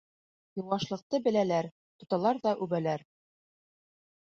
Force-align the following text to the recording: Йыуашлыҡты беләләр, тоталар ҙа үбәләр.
Йыуашлыҡты 0.59 1.19
беләләр, 1.27 1.69
тоталар 2.05 2.41
ҙа 2.49 2.57
үбәләр. 2.67 3.07